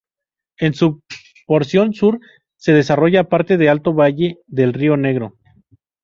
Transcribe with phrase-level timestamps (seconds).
[0.57, 1.03] En su
[1.45, 2.19] porción sur,
[2.55, 5.35] se desarrolla parte del Alto Valle del río Negro.